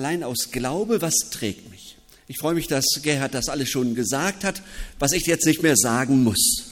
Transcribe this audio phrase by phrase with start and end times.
[0.00, 1.98] allein aus Glaube, was trägt mich?
[2.26, 4.62] Ich freue mich, dass Gerhard das alles schon gesagt hat,
[4.98, 6.64] was ich jetzt nicht mehr sagen muss.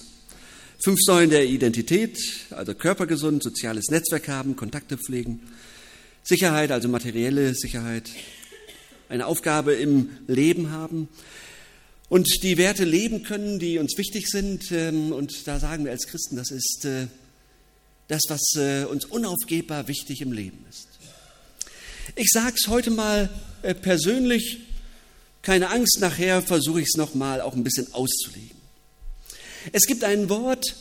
[0.83, 2.19] Fünf Säulen der Identität,
[2.49, 5.43] also körpergesund, soziales Netzwerk haben, Kontakte pflegen,
[6.23, 8.09] Sicherheit, also materielle Sicherheit,
[9.11, 11.09] eine Aufgabe im Leben haben
[12.09, 14.73] und die Werte leben können, die uns wichtig sind.
[14.73, 17.09] Ähm, und da sagen wir als Christen, das ist äh,
[18.07, 20.98] das, was äh, uns unaufgebbar wichtig im Leben ist.
[22.17, 23.31] Ich sage es heute mal
[23.63, 24.61] äh, persönlich,
[25.43, 28.57] keine Angst, nachher versuche ich es nochmal auch ein bisschen auszulegen.
[29.73, 30.77] Es gibt ein Wort,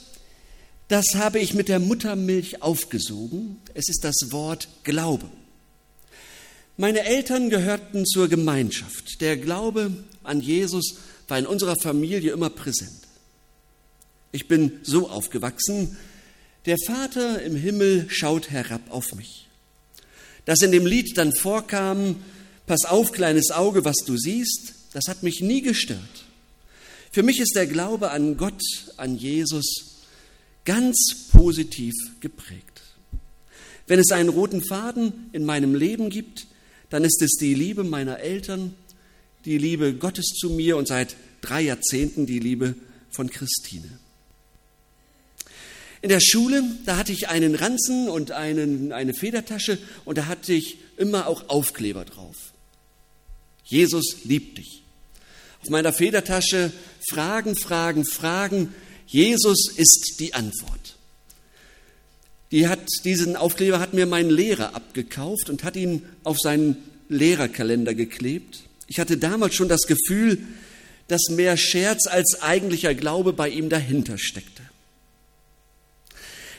[0.88, 3.58] das habe ich mit der Muttermilch aufgesogen.
[3.74, 5.30] Es ist das Wort Glaube.
[6.78, 9.20] Meine Eltern gehörten zur Gemeinschaft.
[9.22, 9.92] Der Glaube
[10.24, 10.98] an Jesus
[11.28, 13.08] war in unserer Familie immer präsent.
[14.32, 15.98] Ich bin so aufgewachsen,
[16.66, 19.47] der Vater im Himmel schaut herab auf mich.
[20.48, 22.16] Dass in dem Lied dann vorkam,
[22.66, 26.00] pass auf, kleines Auge, was du siehst, das hat mich nie gestört.
[27.12, 28.62] Für mich ist der Glaube an Gott,
[28.96, 30.06] an Jesus
[30.64, 32.82] ganz positiv geprägt.
[33.88, 36.48] Wenn es einen roten Faden in meinem Leben gibt,
[36.90, 38.74] dann ist es die Liebe meiner Eltern,
[39.44, 42.76] die Liebe Gottes zu mir und seit drei Jahrzehnten die Liebe
[43.12, 44.00] von Christine.
[46.08, 50.54] In der Schule, da hatte ich einen Ranzen und einen, eine Federtasche und da hatte
[50.54, 52.54] ich immer auch Aufkleber drauf.
[53.66, 54.84] Jesus liebt dich.
[55.62, 56.72] Auf meiner Federtasche
[57.10, 58.74] Fragen, Fragen, Fragen.
[59.06, 60.96] Jesus ist die Antwort.
[62.52, 66.78] Die hat, diesen Aufkleber hat mir mein Lehrer abgekauft und hat ihn auf seinen
[67.10, 68.62] Lehrerkalender geklebt.
[68.88, 70.38] Ich hatte damals schon das Gefühl,
[71.10, 74.57] dass mehr Scherz als eigentlicher Glaube bei ihm dahinter steckte.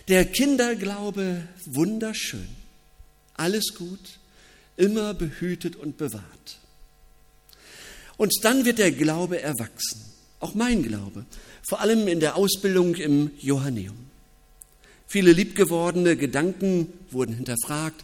[0.08, 2.48] Der Kinderglaube wunderschön,
[3.34, 4.18] alles gut,
[4.78, 6.58] immer behütet und bewahrt.
[8.16, 10.02] Und dann wird der Glaube erwachsen,
[10.40, 11.26] auch mein Glaube,
[11.62, 13.98] vor allem in der Ausbildung im Johanneum.
[15.06, 18.02] Viele liebgewordene Gedanken wurden hinterfragt,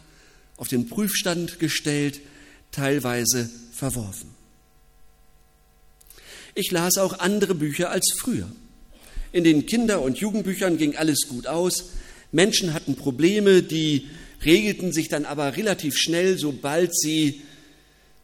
[0.57, 2.21] auf den Prüfstand gestellt,
[2.71, 4.29] teilweise verworfen.
[6.53, 8.49] Ich las auch andere Bücher als früher.
[9.35, 11.89] In den Kinder- und Jugendbüchern ging alles gut aus.
[12.31, 14.07] Menschen hatten Probleme, die
[14.45, 17.41] regelten sich dann aber relativ schnell, sobald sie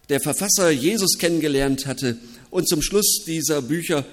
[0.07, 2.17] der Verfasser Jesus kennengelernt hatte.
[2.49, 4.05] Und zum Schluss dieser Bücher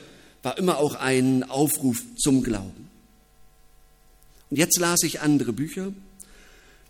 [0.43, 2.91] war immer auch ein Aufruf zum Glauben.
[4.51, 5.93] Und jetzt las ich andere Bücher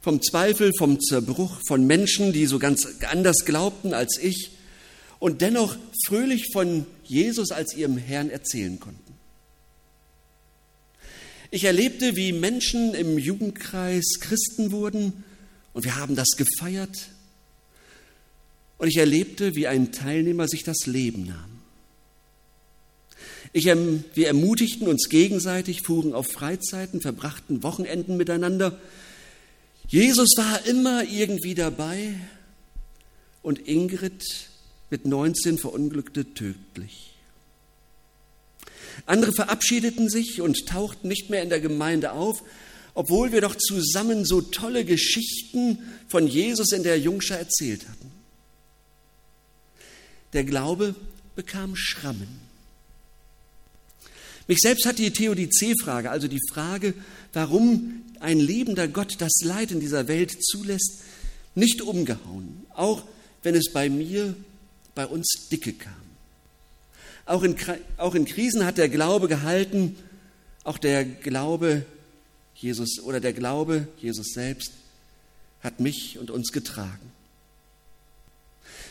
[0.01, 4.53] vom Zweifel, vom Zerbruch, von Menschen, die so ganz anders glaubten als ich
[5.19, 5.77] und dennoch
[6.07, 9.08] fröhlich von Jesus als ihrem Herrn erzählen konnten.
[11.51, 15.25] Ich erlebte, wie Menschen im Jugendkreis Christen wurden
[15.73, 17.09] und wir haben das gefeiert.
[18.77, 21.59] Und ich erlebte, wie ein Teilnehmer sich das Leben nahm.
[23.53, 28.79] Ich, wir ermutigten uns gegenseitig, fuhren auf Freizeiten, verbrachten Wochenenden miteinander.
[29.89, 32.15] Jesus war immer irgendwie dabei
[33.43, 34.23] und Ingrid
[34.91, 37.08] mit 19 verunglückte tödlich.
[39.07, 42.43] Andere verabschiedeten sich und tauchten nicht mehr in der Gemeinde auf,
[42.95, 45.79] obwohl wir doch zusammen so tolle Geschichten
[46.09, 48.11] von Jesus in der Jungschar erzählt hatten.
[50.33, 50.95] Der Glaube
[51.37, 52.49] bekam Schrammen.
[54.49, 56.95] Mich selbst hat die Theodizee-Frage, also die Frage,
[57.33, 61.03] warum ein lebender Gott das Leid in dieser Welt zulässt,
[61.55, 63.03] nicht umgehauen, auch
[63.43, 64.35] wenn es bei mir
[64.95, 66.08] bei uns dicke kam.
[67.29, 67.57] Auch in,
[67.99, 69.97] auch in Krisen hat der Glaube gehalten,
[70.65, 71.85] auch der Glaube
[72.55, 74.73] Jesus oder der Glaube Jesus selbst
[75.61, 77.13] hat mich und uns getragen.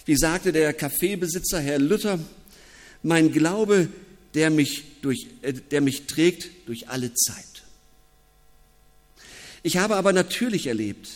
[0.06, 2.20] Wie sagte der Kaffeebesitzer Herr Luther,
[3.02, 3.90] mein Glaube,
[4.36, 7.64] der mich, durch, äh, der mich trägt durch alle Zeit.
[9.64, 11.10] Ich habe aber natürlich erlebt,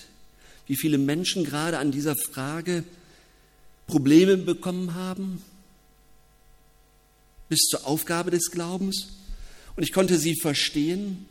[0.66, 2.84] wie viele Menschen gerade an dieser Frage
[3.86, 5.44] Probleme bekommen haben
[7.52, 9.10] bis zur Aufgabe des Glaubens.
[9.76, 11.26] Und ich konnte sie verstehen,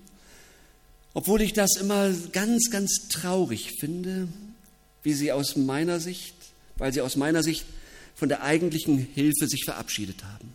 [1.14, 4.28] obwohl ich das immer ganz, ganz traurig finde,
[5.02, 6.34] wie sie aus meiner Sicht,
[6.76, 7.64] weil sie aus meiner Sicht
[8.14, 10.52] von der eigentlichen Hilfe sich verabschiedet haben.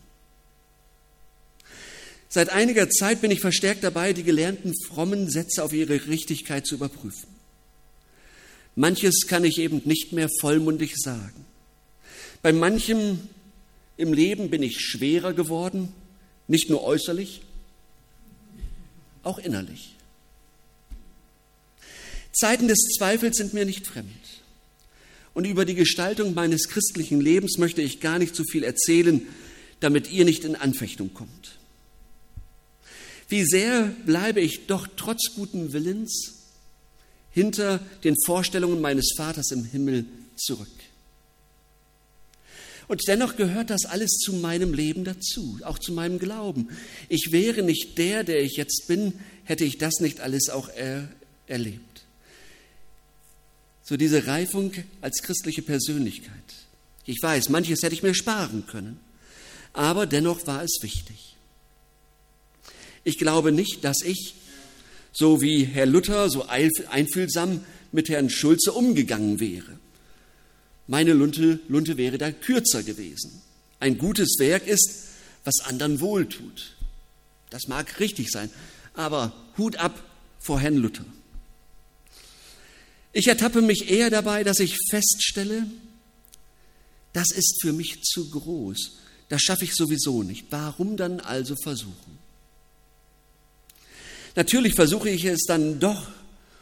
[2.28, 6.76] Seit einiger Zeit bin ich verstärkt dabei, die gelernten frommen Sätze auf ihre Richtigkeit zu
[6.76, 7.28] überprüfen.
[8.76, 11.44] Manches kann ich eben nicht mehr vollmundig sagen.
[12.40, 13.28] Bei manchem
[13.96, 15.92] im Leben bin ich schwerer geworden,
[16.48, 17.42] nicht nur äußerlich,
[19.22, 19.94] auch innerlich.
[22.32, 24.10] Zeiten des Zweifels sind mir nicht fremd.
[25.32, 29.26] Und über die Gestaltung meines christlichen Lebens möchte ich gar nicht so viel erzählen,
[29.80, 31.58] damit ihr nicht in Anfechtung kommt.
[33.28, 36.36] Wie sehr bleibe ich doch trotz guten Willens
[37.32, 40.06] hinter den Vorstellungen meines Vaters im Himmel
[40.36, 40.68] zurück.
[42.88, 46.68] Und dennoch gehört das alles zu meinem Leben dazu, auch zu meinem Glauben.
[47.08, 51.08] Ich wäre nicht der, der ich jetzt bin, hätte ich das nicht alles auch er,
[51.46, 52.04] erlebt.
[53.82, 56.32] So diese Reifung als christliche Persönlichkeit.
[57.04, 58.98] Ich weiß, manches hätte ich mir sparen können,
[59.72, 61.36] aber dennoch war es wichtig.
[63.04, 64.34] Ich glaube nicht, dass ich,
[65.12, 69.78] so wie Herr Luther, so einfühlsam mit Herrn Schulze umgegangen wäre.
[70.86, 73.42] Meine Lunte, Lunte wäre da kürzer gewesen.
[73.80, 74.88] Ein gutes Werk ist,
[75.44, 76.76] was anderen wohltut.
[77.50, 78.50] Das mag richtig sein,
[78.94, 80.02] aber Hut ab
[80.38, 81.04] vor Herrn Luther.
[83.12, 85.66] Ich ertappe mich eher dabei, dass ich feststelle,
[87.12, 88.98] das ist für mich zu groß.
[89.28, 90.46] Das schaffe ich sowieso nicht.
[90.50, 92.18] Warum dann also versuchen?
[94.34, 96.08] Natürlich versuche ich es dann doch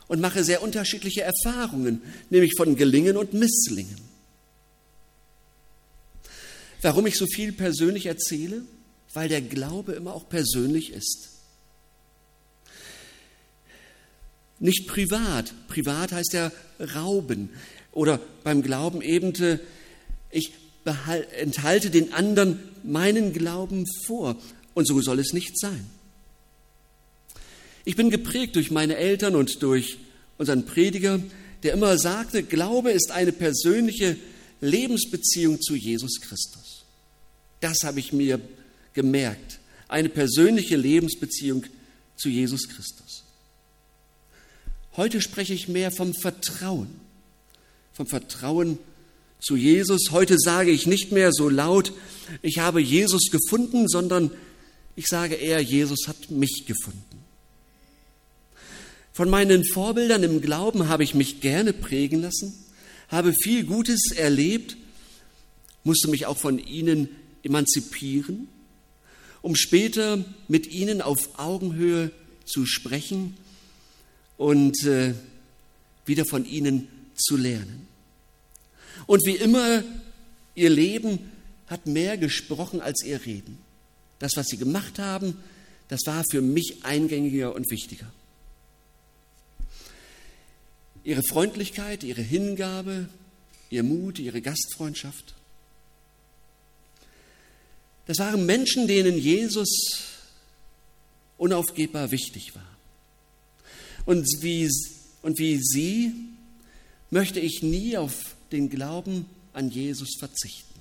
[0.06, 4.13] und mache sehr unterschiedliche Erfahrungen, nämlich von Gelingen und Misslingen.
[6.84, 8.60] Warum ich so viel persönlich erzähle?
[9.14, 11.30] Weil der Glaube immer auch persönlich ist.
[14.58, 15.54] Nicht privat.
[15.68, 16.52] Privat heißt ja
[16.94, 17.48] rauben.
[17.90, 19.60] Oder beim Glauben eben, äh,
[20.30, 20.52] ich
[21.38, 24.36] enthalte den anderen meinen Glauben vor.
[24.74, 25.86] Und so soll es nicht sein.
[27.86, 29.96] Ich bin geprägt durch meine Eltern und durch
[30.36, 31.18] unseren Prediger,
[31.62, 34.18] der immer sagte, Glaube ist eine persönliche
[34.60, 36.84] Lebensbeziehung zu Jesus Christus.
[37.60, 38.40] Das habe ich mir
[38.92, 39.58] gemerkt.
[39.88, 41.64] Eine persönliche Lebensbeziehung
[42.16, 43.24] zu Jesus Christus.
[44.96, 46.88] Heute spreche ich mehr vom Vertrauen.
[47.92, 48.78] Vom Vertrauen
[49.40, 50.10] zu Jesus.
[50.10, 51.92] Heute sage ich nicht mehr so laut,
[52.42, 54.30] ich habe Jesus gefunden, sondern
[54.96, 57.02] ich sage eher, Jesus hat mich gefunden.
[59.12, 62.54] Von meinen Vorbildern im Glauben habe ich mich gerne prägen lassen,
[63.14, 64.76] habe viel Gutes erlebt,
[65.84, 67.08] musste mich auch von ihnen
[67.42, 68.48] emanzipieren,
[69.42, 72.10] um später mit ihnen auf Augenhöhe
[72.44, 73.36] zu sprechen
[74.36, 75.14] und äh,
[76.06, 77.86] wieder von ihnen zu lernen.
[79.06, 79.82] Und wie immer,
[80.54, 81.18] ihr Leben
[81.66, 83.58] hat mehr gesprochen als ihr Reden.
[84.18, 85.36] Das, was sie gemacht haben,
[85.88, 88.10] das war für mich eingängiger und wichtiger.
[91.04, 93.08] Ihre Freundlichkeit, ihre Hingabe,
[93.70, 95.34] ihr Mut, ihre Gastfreundschaft.
[98.06, 99.68] Das waren Menschen, denen Jesus
[101.38, 102.66] unaufgebbar wichtig war.
[104.06, 104.68] Und wie,
[105.22, 106.12] und wie sie
[107.10, 110.74] möchte ich nie auf den Glauben an Jesus verzichten.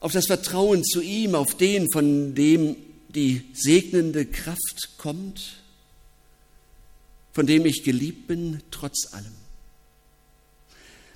[0.00, 2.76] Auf das Vertrauen zu ihm, auf den, von dem
[3.08, 5.62] die segnende Kraft kommt,
[7.36, 9.34] von dem ich geliebt bin, trotz allem.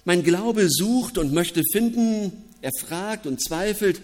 [0.05, 4.02] Mein Glaube sucht und möchte finden, er fragt und zweifelt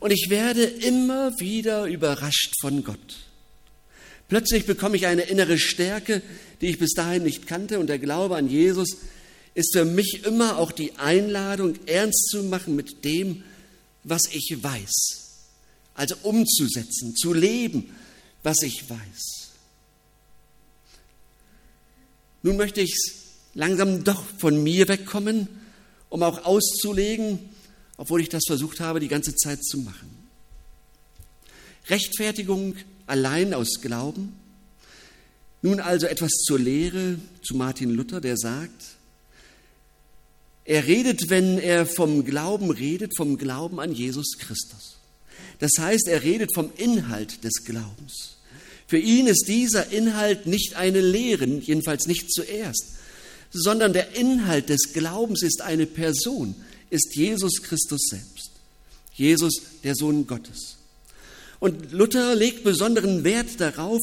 [0.00, 3.18] und ich werde immer wieder überrascht von Gott.
[4.28, 6.22] Plötzlich bekomme ich eine innere Stärke,
[6.62, 8.96] die ich bis dahin nicht kannte und der Glaube an Jesus
[9.52, 13.42] ist für mich immer auch die Einladung, ernst zu machen mit dem,
[14.04, 15.50] was ich weiß.
[15.92, 17.94] Also umzusetzen, zu leben,
[18.42, 19.47] was ich weiß.
[22.48, 22.96] Nun möchte ich
[23.52, 25.48] langsam doch von mir wegkommen,
[26.08, 27.38] um auch auszulegen,
[27.98, 30.08] obwohl ich das versucht habe, die ganze Zeit zu machen.
[31.88, 32.74] Rechtfertigung
[33.06, 34.32] allein aus Glauben.
[35.60, 38.96] Nun also etwas zur Lehre zu Martin Luther, der sagt,
[40.64, 44.96] er redet, wenn er vom Glauben redet, vom Glauben an Jesus Christus.
[45.58, 48.37] Das heißt, er redet vom Inhalt des Glaubens.
[48.88, 52.94] Für ihn ist dieser Inhalt nicht eine Lehre, jedenfalls nicht zuerst,
[53.50, 56.54] sondern der Inhalt des Glaubens ist eine Person,
[56.88, 58.50] ist Jesus Christus selbst.
[59.12, 59.52] Jesus,
[59.84, 60.78] der Sohn Gottes.
[61.60, 64.00] Und Luther legt besonderen Wert darauf,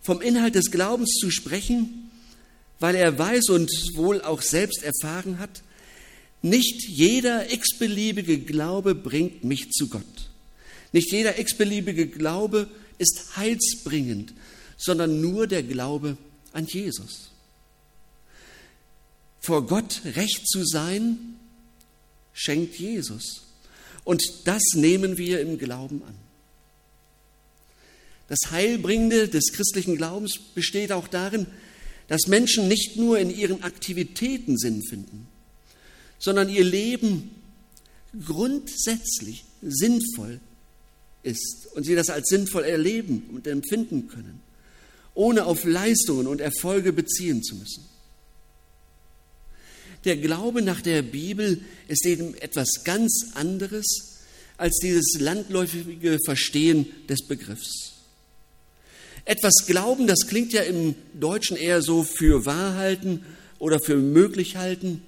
[0.00, 2.10] vom Inhalt des Glaubens zu sprechen,
[2.78, 5.62] weil er weiß und wohl auch selbst erfahren hat,
[6.42, 10.30] nicht jeder x-beliebige Glaube bringt mich zu Gott.
[10.92, 12.68] Nicht jeder x-beliebige Glaube
[13.00, 14.34] ist heilsbringend,
[14.76, 16.16] sondern nur der Glaube
[16.52, 17.30] an Jesus.
[19.40, 21.36] Vor Gott recht zu sein,
[22.32, 23.42] schenkt Jesus.
[24.04, 26.14] Und das nehmen wir im Glauben an.
[28.28, 31.46] Das Heilbringende des christlichen Glaubens besteht auch darin,
[32.08, 35.26] dass Menschen nicht nur in ihren Aktivitäten Sinn finden,
[36.18, 37.30] sondern ihr Leben
[38.24, 40.40] grundsätzlich sinnvoll
[41.22, 44.40] ist und sie das als sinnvoll erleben und empfinden können,
[45.14, 47.84] ohne auf Leistungen und Erfolge beziehen zu müssen.
[50.04, 54.18] Der Glaube nach der Bibel ist eben etwas ganz anderes
[54.56, 57.92] als dieses landläufige Verstehen des Begriffs.
[59.26, 63.24] Etwas Glauben, das klingt ja im Deutschen eher so für wahr halten
[63.58, 65.02] oder für möglich halten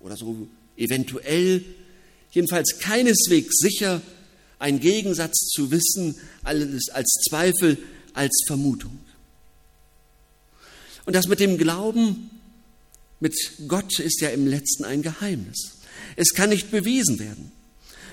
[0.00, 0.46] oder so
[0.76, 1.64] eventuell,
[2.30, 4.02] jedenfalls keineswegs sicher,
[4.62, 6.14] ein Gegensatz zu Wissen
[6.44, 7.78] alles als Zweifel,
[8.14, 8.96] als Vermutung.
[11.04, 12.30] Und das mit dem Glauben,
[13.18, 13.34] mit
[13.66, 15.78] Gott ist ja im letzten ein Geheimnis.
[16.14, 17.50] Es kann nicht bewiesen werden.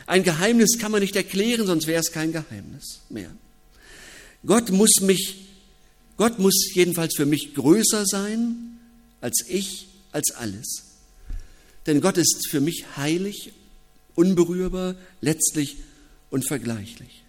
[0.07, 3.29] Ein Geheimnis kann man nicht erklären, sonst wäre es kein Geheimnis mehr.
[4.43, 5.49] Gott muss mich,
[6.17, 8.79] Gott muss jedenfalls für mich größer sein
[9.21, 10.83] als ich, als alles.
[11.85, 13.51] Denn Gott ist für mich heilig,
[14.15, 15.77] unberührbar, letztlich
[16.29, 17.23] unvergleichlich.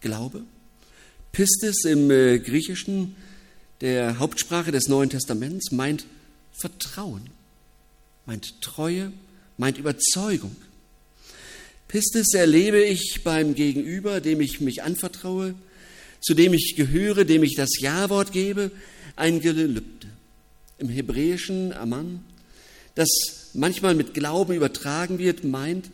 [0.00, 0.42] Glaube,
[1.32, 3.16] Pistis im äh, Griechischen,
[3.80, 6.06] der Hauptsprache des Neuen Testaments, meint
[6.60, 7.30] Vertrauen,
[8.26, 9.12] meint Treue,
[9.56, 10.56] meint Überzeugung.
[11.86, 15.54] Pistis erlebe ich beim Gegenüber, dem ich mich anvertraue,
[16.20, 18.70] zu dem ich gehöre, dem ich das Ja-Wort gebe,
[19.16, 20.08] ein Gelübde.
[20.78, 22.24] Im Hebräischen Aman,
[22.94, 23.08] das
[23.54, 25.90] manchmal mit Glauben übertragen wird, meint,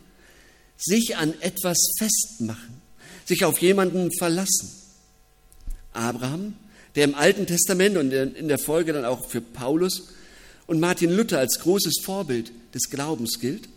[0.77, 2.81] sich an etwas festmachen,
[3.25, 4.69] sich auf jemanden verlassen.
[5.93, 6.55] Abraham,
[6.95, 10.09] der im Alten Testament und in der Folge dann auch für Paulus
[10.67, 13.69] und Martin Luther als großes Vorbild des Glaubens gilt,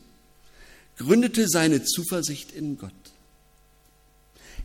[0.96, 2.92] gründete seine Zuversicht in Gott,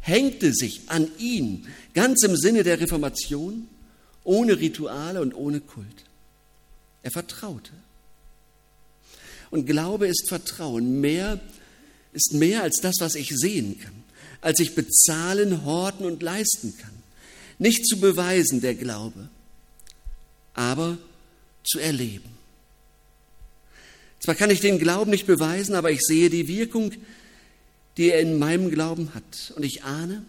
[0.02, 3.68] hängte sich an ihn, ganz im Sinne der Reformation,
[4.24, 6.06] ohne Rituale und ohne Kult.
[7.04, 7.72] Er vertraute.
[9.52, 11.40] Und Glaube ist Vertrauen, mehr
[12.14, 14.04] ist mehr als das, was ich sehen kann,
[14.42, 16.92] als ich bezahlen, horten und leisten kann.
[17.60, 19.30] Nicht zu beweisen, der Glaube,
[20.54, 20.98] aber
[21.64, 22.30] zu erleben.
[24.20, 26.94] Zwar kann ich den Glauben nicht beweisen, aber ich sehe die Wirkung,
[27.98, 29.54] die er in meinem Glauben hat.
[29.56, 30.24] Und ich ahne,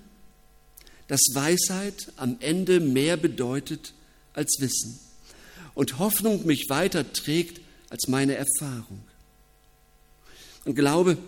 [1.06, 3.92] dass Weisheit am Ende mehr bedeutet
[4.32, 4.98] als Wissen
[5.74, 7.60] und Hoffnung mich weiter trägt
[7.90, 9.02] als meine Erfahrung.
[10.64, 11.18] Und Glaube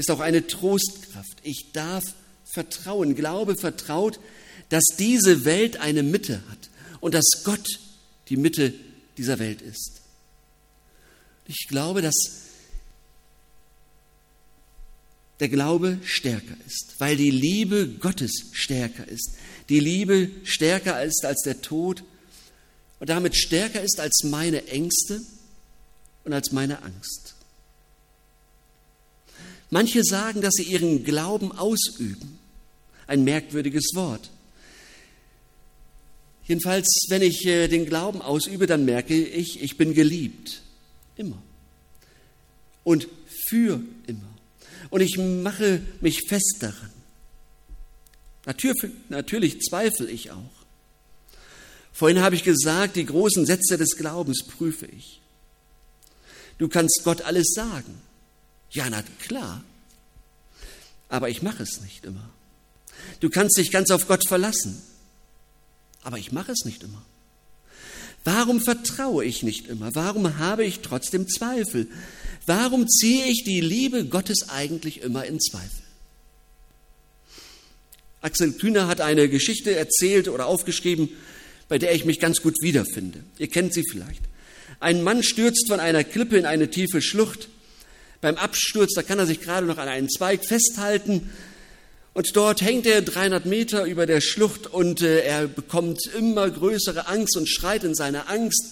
[0.00, 1.38] ist auch eine Trostkraft.
[1.42, 2.04] Ich darf
[2.52, 3.14] vertrauen.
[3.14, 4.18] Glaube vertraut,
[4.70, 7.78] dass diese Welt eine Mitte hat und dass Gott
[8.28, 8.72] die Mitte
[9.18, 10.00] dieser Welt ist.
[11.46, 12.14] Ich glaube, dass
[15.38, 19.32] der Glaube stärker ist, weil die Liebe Gottes stärker ist.
[19.68, 22.04] Die Liebe stärker ist als der Tod
[23.00, 25.20] und damit stärker ist als meine Ängste
[26.24, 27.34] und als meine Angst.
[29.70, 32.38] Manche sagen, dass sie ihren Glauben ausüben.
[33.06, 34.30] Ein merkwürdiges Wort.
[36.44, 40.62] Jedenfalls, wenn ich äh, den Glauben ausübe, dann merke ich, ich bin geliebt.
[41.16, 41.40] Immer.
[42.82, 43.08] Und
[43.48, 44.34] für immer.
[44.90, 46.90] Und ich mache mich fest daran.
[48.46, 50.60] Natürlich, natürlich zweifle ich auch.
[51.92, 55.20] Vorhin habe ich gesagt, die großen Sätze des Glaubens prüfe ich.
[56.58, 58.00] Du kannst Gott alles sagen.
[58.70, 59.62] Ja, na klar.
[61.08, 62.30] Aber ich mache es nicht immer.
[63.20, 64.80] Du kannst dich ganz auf Gott verlassen.
[66.02, 67.02] Aber ich mache es nicht immer.
[68.24, 69.94] Warum vertraue ich nicht immer?
[69.94, 71.88] Warum habe ich trotzdem Zweifel?
[72.46, 75.82] Warum ziehe ich die Liebe Gottes eigentlich immer in Zweifel?
[78.20, 81.08] Axel Kühner hat eine Geschichte erzählt oder aufgeschrieben,
[81.68, 83.24] bei der ich mich ganz gut wiederfinde.
[83.38, 84.22] Ihr kennt sie vielleicht.
[84.78, 87.48] Ein Mann stürzt von einer Klippe in eine tiefe Schlucht.
[88.20, 91.30] Beim Absturz, da kann er sich gerade noch an einen Zweig festhalten.
[92.12, 97.06] Und dort hängt er 300 Meter über der Schlucht und äh, er bekommt immer größere
[97.06, 98.64] Angst und schreit in seiner Angst,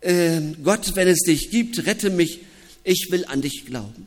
[0.00, 2.40] äh, Gott, wenn es dich gibt, rette mich,
[2.84, 4.06] ich will an dich glauben.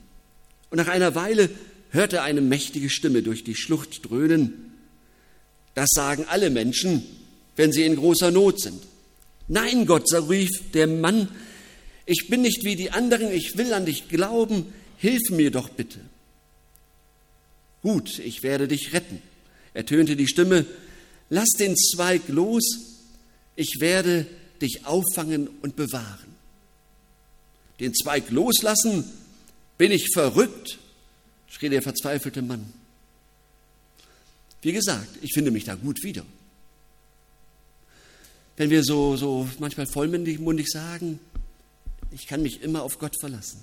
[0.70, 1.50] Und nach einer Weile
[1.92, 4.74] hört er eine mächtige Stimme durch die Schlucht dröhnen.
[5.74, 7.04] Das sagen alle Menschen,
[7.56, 8.84] wenn sie in großer Not sind.
[9.48, 11.30] Nein, Gott, so rief der Mann,
[12.06, 16.00] ich bin nicht wie die anderen, ich will an dich glauben, hilf mir doch bitte.
[17.82, 19.22] Gut, ich werde dich retten,
[19.74, 20.66] ertönte die Stimme,
[21.30, 22.64] lass den Zweig los,
[23.56, 24.26] ich werde
[24.62, 26.36] dich auffangen und bewahren.
[27.80, 29.04] Den Zweig loslassen,
[29.78, 30.80] bin ich verrückt,
[31.48, 32.74] schrie der verzweifelte Mann.
[34.62, 36.26] Wie gesagt, ich finde mich da gut wieder.
[38.58, 41.20] wenn wir so, so manchmal vollmundig sagen,
[42.16, 43.60] ich kann mich immer auf Gott verlassen.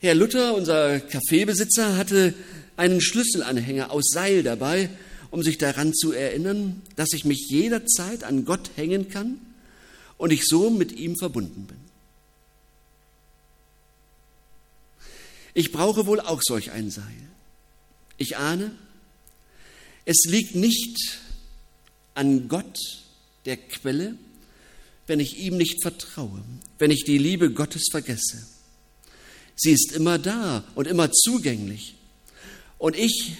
[0.00, 2.34] Herr Luther, unser Kaffeebesitzer, hatte
[2.76, 4.88] einen Schlüsselanhänger aus Seil dabei,
[5.30, 9.38] um sich daran zu erinnern, dass ich mich jederzeit an Gott hängen kann
[10.16, 11.76] und ich so mit ihm verbunden bin.
[15.52, 17.04] Ich brauche wohl auch solch ein Seil.
[18.16, 18.72] Ich ahne,
[20.04, 21.18] es liegt nicht
[22.14, 22.78] an Gott,
[23.44, 24.16] der Quelle,
[25.06, 26.42] wenn ich ihm nicht vertraue,
[26.78, 28.46] wenn ich die Liebe Gottes vergesse.
[29.56, 31.94] Sie ist immer da und immer zugänglich.
[32.78, 33.36] Und ich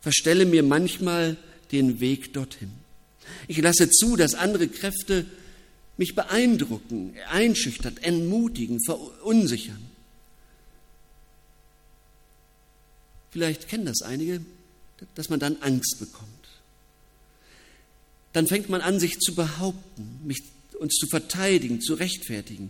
[0.00, 1.36] verstelle mir manchmal
[1.72, 2.70] den Weg dorthin.
[3.48, 5.26] Ich lasse zu, dass andere Kräfte
[5.96, 9.90] mich beeindrucken, einschüchtern, entmutigen, verunsichern.
[13.30, 14.40] Vielleicht kennen das einige,
[15.14, 16.30] dass man dann Angst bekommt.
[18.36, 20.42] Dann fängt man an, sich zu behaupten, mich,
[20.78, 22.68] uns zu verteidigen, zu rechtfertigen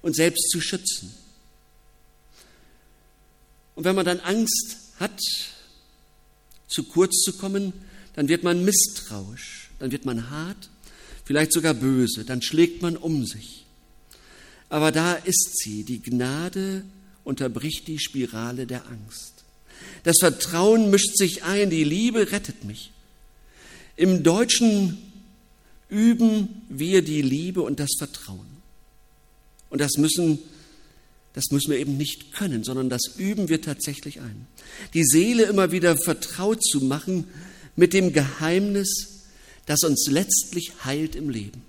[0.00, 1.12] und selbst zu schützen.
[3.74, 5.20] Und wenn man dann Angst hat,
[6.66, 7.74] zu kurz zu kommen,
[8.14, 10.70] dann wird man misstrauisch, dann wird man hart,
[11.26, 13.66] vielleicht sogar böse, dann schlägt man um sich.
[14.70, 16.86] Aber da ist sie, die Gnade
[17.22, 19.44] unterbricht die Spirale der Angst.
[20.04, 22.92] Das Vertrauen mischt sich ein, die Liebe rettet mich.
[24.02, 24.98] Im Deutschen
[25.88, 28.48] üben wir die Liebe und das Vertrauen.
[29.70, 30.40] Und das müssen,
[31.34, 34.48] das müssen wir eben nicht können, sondern das üben wir tatsächlich ein.
[34.92, 37.28] Die Seele immer wieder vertraut zu machen
[37.76, 38.88] mit dem Geheimnis,
[39.66, 41.62] das uns letztlich heilt im Leben.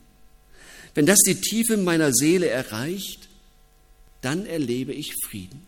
[0.95, 3.29] Wenn das die Tiefe meiner Seele erreicht,
[4.21, 5.61] dann erlebe ich Frieden.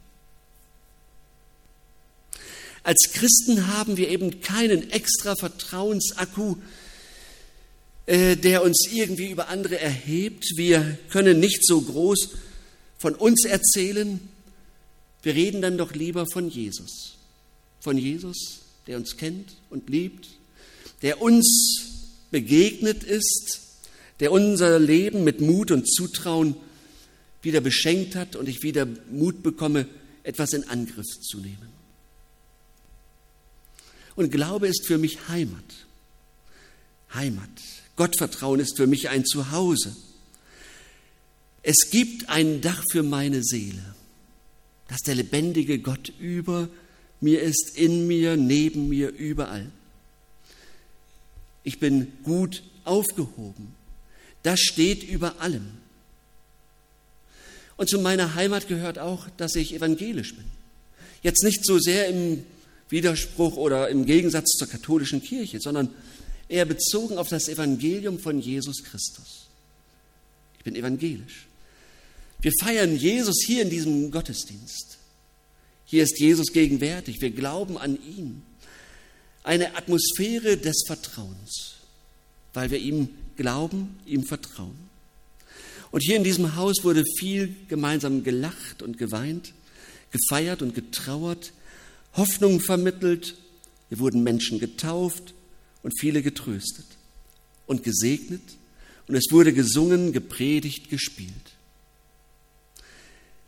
[2.86, 6.58] Als Christen haben wir eben keinen extra Vertrauensakku,
[8.06, 10.46] äh, der uns irgendwie über andere erhebt.
[10.56, 12.30] Wir können nicht so groß
[13.00, 14.20] von uns erzählen.
[15.24, 17.16] Wir reden dann doch lieber von Jesus.
[17.80, 20.28] Von Jesus, der uns kennt und liebt,
[21.02, 21.88] der uns
[22.30, 23.62] begegnet ist,
[24.20, 26.56] der unser Leben mit Mut und Zutrauen
[27.42, 29.88] wieder beschenkt hat und ich wieder Mut bekomme,
[30.22, 31.75] etwas in Angriff zu nehmen.
[34.16, 35.86] Und Glaube ist für mich Heimat.
[37.14, 37.50] Heimat.
[37.96, 39.96] Gottvertrauen ist für mich ein Zuhause.
[41.64, 43.96] Es gibt ein Dach für meine Seele,
[44.88, 46.70] dass der lebendige Gott über
[47.22, 49.72] mir ist, in mir, neben mir, überall.
[51.64, 53.74] Ich bin gut aufgehoben.
[54.44, 55.66] Das steht über allem.
[57.78, 60.46] Und zu meiner Heimat gehört auch, dass ich evangelisch bin.
[61.24, 62.46] Jetzt nicht so sehr im
[62.90, 65.90] Widerspruch oder im Gegensatz zur katholischen Kirche, sondern
[66.48, 69.48] eher bezogen auf das Evangelium von Jesus Christus.
[70.58, 71.48] Ich bin evangelisch.
[72.42, 74.98] Wir feiern Jesus hier in diesem Gottesdienst.
[75.86, 77.22] Hier ist Jesus gegenwärtig.
[77.22, 78.44] Wir glauben an ihn.
[79.44, 81.76] Eine Atmosphäre des Vertrauens,
[82.54, 84.78] weil wir ihm glauben, ihm vertrauen.
[85.92, 89.54] Und hier in diesem Haus wurde viel gemeinsam gelacht und geweint,
[90.12, 91.54] gefeiert und getrauert,
[92.16, 93.36] Hoffnung vermittelt,
[93.90, 95.34] hier wurden Menschen getauft
[95.84, 96.86] und viele getröstet
[97.68, 98.42] und gesegnet
[99.08, 101.56] und es wurde gesungen, gepredigt, gespielt.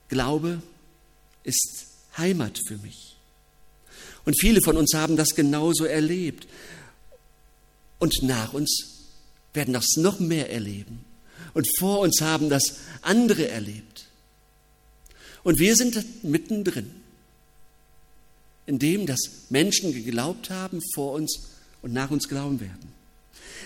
[0.10, 0.62] Glaube
[1.44, 3.16] ist Heimat für mich.
[4.26, 6.48] Und viele von uns haben das genauso erlebt.
[8.00, 9.08] Und nach uns
[9.54, 11.06] werden das noch mehr erleben.
[11.54, 14.06] Und vor uns haben das andere erlebt.
[15.44, 16.92] Und wir sind mittendrin
[18.68, 21.48] in dem, dass Menschen geglaubt haben vor uns
[21.82, 22.94] und nach uns glauben werden.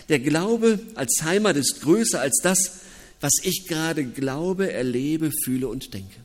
[0.08, 2.82] Der Glaube als Heimat ist größer als das,
[3.20, 6.20] was ich gerade glaube, erlebe, fühle und denke.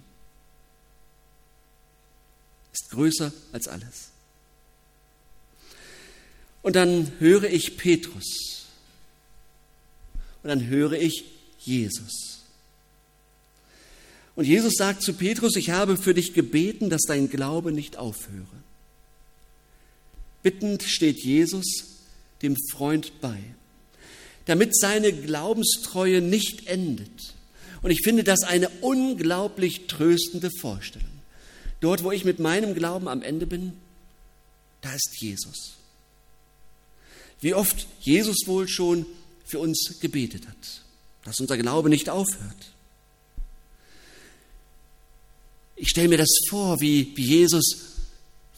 [2.72, 4.10] Ist größer als alles.
[6.62, 8.66] Und dann höre ich Petrus.
[10.42, 11.24] Und dann höre ich
[11.60, 12.40] Jesus.
[14.34, 18.46] Und Jesus sagt zu Petrus, ich habe für dich gebeten, dass dein Glaube nicht aufhöre.
[20.46, 21.64] Bittend steht Jesus
[22.40, 23.36] dem Freund bei,
[24.44, 27.34] damit seine Glaubenstreue nicht endet.
[27.82, 31.10] Und ich finde das eine unglaublich tröstende Vorstellung.
[31.80, 33.72] Dort, wo ich mit meinem Glauben am Ende bin,
[34.82, 35.72] da ist Jesus.
[37.40, 39.04] Wie oft Jesus wohl schon
[39.46, 40.82] für uns gebetet hat,
[41.24, 42.72] dass unser Glaube nicht aufhört.
[45.74, 47.96] Ich stelle mir das vor, wie, wie Jesus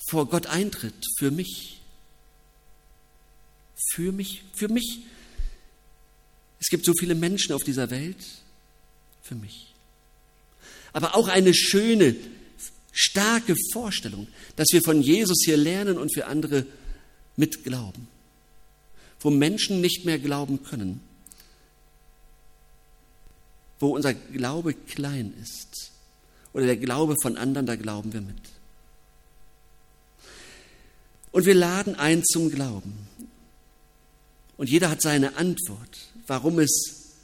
[0.07, 1.78] vor Gott eintritt für mich
[3.93, 5.03] für mich, für mich,
[6.61, 8.25] Es gibt so viele Menschen auf dieser Welt
[9.23, 9.73] für mich.
[10.93, 12.17] Aber auch eine schöne,
[12.93, 16.67] starke Vorstellung, dass wir von Jesus hier lernen und für andere
[17.37, 18.09] mitglauben.
[19.21, 21.01] Wo Menschen nicht mehr glauben können.
[23.79, 25.93] Wo unser Glaube klein ist.
[26.53, 28.37] Oder der Glaube von anderen, da glauben wir mit.
[31.31, 33.07] Und wir laden ein zum Glauben.
[34.59, 37.15] Und jeder hat seine Antwort, warum es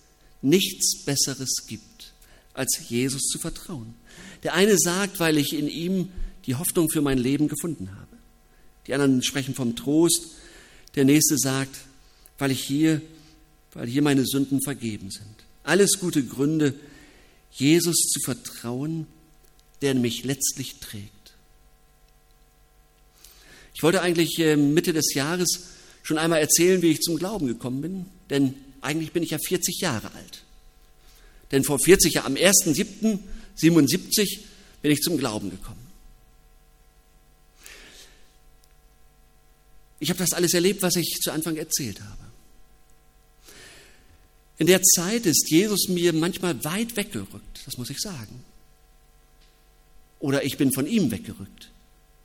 [0.40, 2.14] nichts Besseres gibt,
[2.54, 3.94] als Jesus zu vertrauen.
[4.44, 6.10] Der eine sagt, weil ich in ihm
[6.46, 8.16] die Hoffnung für mein Leben gefunden habe.
[8.86, 10.28] Die anderen sprechen vom Trost.
[10.94, 11.76] Der nächste sagt,
[12.38, 13.02] weil ich hier,
[13.72, 15.34] weil hier meine Sünden vergeben sind.
[15.64, 16.74] Alles gute Gründe,
[17.50, 19.06] Jesus zu vertrauen,
[19.82, 21.10] der mich letztlich trägt.
[23.74, 25.64] Ich wollte eigentlich äh, Mitte des Jahres
[26.04, 29.80] schon einmal erzählen, wie ich zum Glauben gekommen bin, denn eigentlich bin ich ja 40
[29.80, 30.44] Jahre alt.
[31.50, 34.40] Denn vor 40 Jahren, am 1.7.77
[34.82, 35.84] bin ich zum Glauben gekommen.
[39.98, 42.24] Ich habe das alles erlebt, was ich zu Anfang erzählt habe.
[44.58, 48.44] In der Zeit ist Jesus mir manchmal weit weggerückt, das muss ich sagen.
[50.20, 51.70] Oder ich bin von ihm weggerückt,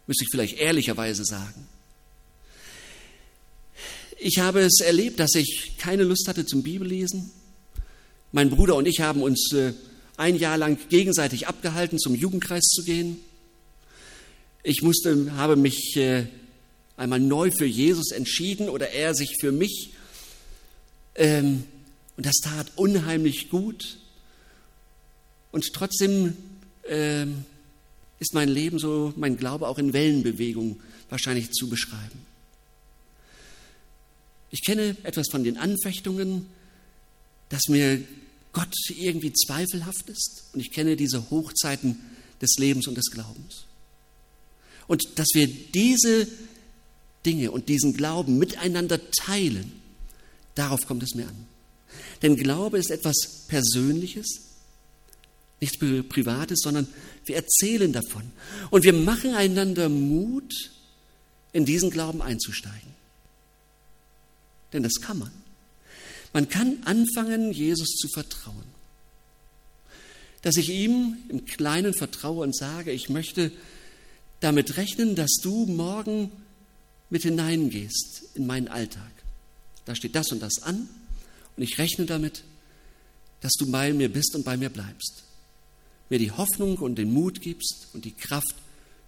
[0.05, 1.67] müsste ich vielleicht ehrlicherweise sagen.
[4.21, 7.31] Ich habe es erlebt, dass ich keine Lust hatte zum Bibellesen.
[8.33, 9.71] Mein Bruder und ich haben uns äh,
[10.17, 13.17] ein Jahr lang gegenseitig abgehalten, zum Jugendkreis zu gehen.
[14.61, 16.25] Ich musste, habe mich äh,
[16.97, 19.91] einmal neu für Jesus entschieden oder er sich für mich.
[21.15, 21.63] Ähm,
[22.17, 23.99] und das tat unheimlich gut.
[25.53, 26.35] Und trotzdem
[26.89, 27.45] ähm,
[28.19, 32.28] ist mein Leben so, mein Glaube auch in Wellenbewegung wahrscheinlich zu beschreiben.
[34.51, 36.47] Ich kenne etwas von den Anfechtungen,
[37.49, 38.03] dass mir
[38.53, 40.45] Gott irgendwie zweifelhaft ist.
[40.53, 41.99] Und ich kenne diese Hochzeiten
[42.41, 43.65] des Lebens und des Glaubens.
[44.87, 46.27] Und dass wir diese
[47.25, 49.71] Dinge und diesen Glauben miteinander teilen,
[50.55, 51.45] darauf kommt es mir an.
[52.21, 54.41] Denn Glaube ist etwas Persönliches,
[55.61, 56.87] nichts Privates, sondern
[57.25, 58.31] wir erzählen davon.
[58.71, 60.71] Und wir machen einander Mut,
[61.51, 62.98] in diesen Glauben einzusteigen.
[64.73, 65.31] Denn das kann man.
[66.33, 68.79] Man kann anfangen, Jesus zu vertrauen.
[70.41, 73.51] Dass ich ihm im Kleinen vertraue und sage, ich möchte
[74.39, 76.31] damit rechnen, dass du morgen
[77.09, 79.11] mit hineingehst in meinen Alltag.
[79.85, 80.87] Da steht das und das an
[81.57, 82.43] und ich rechne damit,
[83.41, 85.23] dass du bei mir bist und bei mir bleibst.
[86.09, 88.55] Mir die Hoffnung und den Mut gibst und die Kraft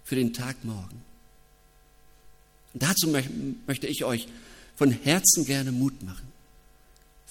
[0.04, 1.02] für den Tag morgen.
[2.74, 3.14] Und dazu
[3.66, 4.26] möchte ich euch
[4.76, 6.32] von Herzen gerne Mut machen.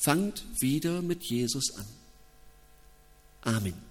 [0.03, 1.85] Fangt wieder mit Jesus an.
[3.41, 3.90] Amen.